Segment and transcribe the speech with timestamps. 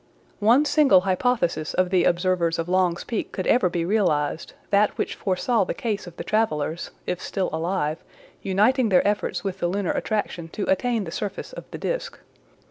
[0.39, 5.13] One single hypothesis of the observers of Long's Peak could ever be realized, that which
[5.13, 8.03] foresaw the case of the travelers (if still alive)
[8.41, 12.17] uniting their efforts with the lunar attraction to attain the surface of the disc.